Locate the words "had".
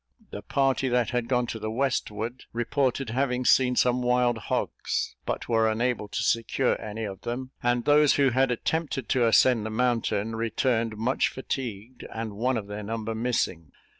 1.11-1.27, 8.31-8.49